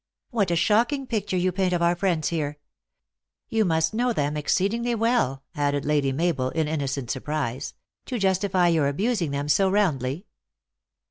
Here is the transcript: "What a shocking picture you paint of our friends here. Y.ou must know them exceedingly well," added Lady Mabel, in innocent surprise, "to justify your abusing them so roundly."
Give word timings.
"What 0.31 0.49
a 0.49 0.55
shocking 0.55 1.05
picture 1.05 1.37
you 1.37 1.51
paint 1.51 1.73
of 1.73 1.81
our 1.83 1.95
friends 1.95 2.29
here. 2.29 2.57
Y.ou 3.51 3.63
must 3.63 3.93
know 3.93 4.13
them 4.13 4.35
exceedingly 4.35 4.95
well," 4.95 5.43
added 5.53 5.85
Lady 5.85 6.11
Mabel, 6.11 6.49
in 6.49 6.67
innocent 6.67 7.11
surprise, 7.11 7.75
"to 8.07 8.17
justify 8.17 8.67
your 8.69 8.87
abusing 8.87 9.29
them 9.29 9.47
so 9.47 9.69
roundly." 9.69 10.25